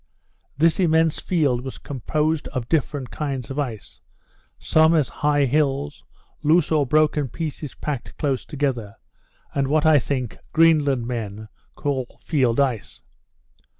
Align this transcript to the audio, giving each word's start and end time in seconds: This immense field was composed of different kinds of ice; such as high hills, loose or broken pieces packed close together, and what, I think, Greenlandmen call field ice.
This 0.57 0.79
immense 0.79 1.19
field 1.19 1.61
was 1.61 1.77
composed 1.77 2.47
of 2.47 2.67
different 2.67 3.11
kinds 3.11 3.51
of 3.51 3.59
ice; 3.59 4.01
such 4.57 4.93
as 4.93 5.09
high 5.09 5.45
hills, 5.45 6.03
loose 6.41 6.71
or 6.71 6.87
broken 6.87 7.27
pieces 7.29 7.75
packed 7.75 8.17
close 8.17 8.43
together, 8.43 8.95
and 9.53 9.67
what, 9.67 9.85
I 9.85 9.99
think, 9.99 10.39
Greenlandmen 10.55 11.49
call 11.75 12.17
field 12.19 12.59
ice. 12.59 13.03